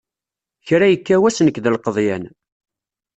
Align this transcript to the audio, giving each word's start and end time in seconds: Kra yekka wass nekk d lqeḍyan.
Kra 0.67 0.87
yekka 0.91 1.15
wass 1.21 1.37
nekk 1.41 1.57
d 1.63 1.65
lqeḍyan. 1.75 2.23